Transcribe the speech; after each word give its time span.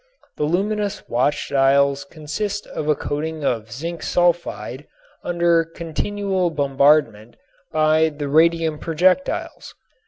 The 0.37 0.45
luminous 0.45 1.07
watch 1.07 1.49
dials 1.51 2.05
consist 2.05 2.65
of 2.65 2.87
a 2.89 2.95
coating 2.95 3.43
of 3.45 3.71
zinc 3.71 4.01
sulfide 4.01 4.87
under 5.23 5.63
continual 5.63 6.49
bombardment 6.49 7.35
by 7.71 8.09
the 8.09 8.27
radium 8.27 8.79
projectiles. 8.79 9.75